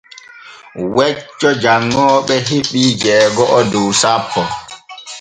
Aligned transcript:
Wecco 0.95 1.49
janŋooɓe 1.61 2.35
heɓii 2.47 2.89
jeego’o 3.01 3.59
dow 3.71 3.89
sappo. 4.01 4.41